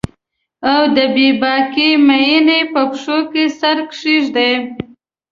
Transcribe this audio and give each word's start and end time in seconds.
او 0.71 0.81
د 0.95 0.97
بې 1.13 1.29
باکې 1.41 1.89
میینې 2.07 2.59
په 2.73 2.81
پښو 2.89 3.19
کې 3.31 3.43
سر 3.59 3.77
کښیږدي 3.89 4.51